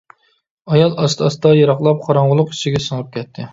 [0.71, 3.49] ئايال ئاستا-ئاستا يىراقلاپ قاراڭغۇلۇق ئىچىگە سىڭىپ كەتتى.